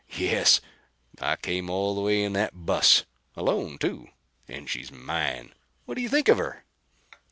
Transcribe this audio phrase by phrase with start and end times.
[0.17, 0.61] "Yes,
[1.21, 3.05] I came all the way in that bus.
[3.35, 4.09] Alone, too
[4.47, 5.53] and she's mine!
[5.85, 6.65] What do you think of her?"